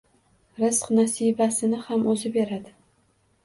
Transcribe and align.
Rizq-nasibasini 0.63 1.85
ham 1.91 2.11
o`zi 2.17 2.35
beradi 2.41 2.79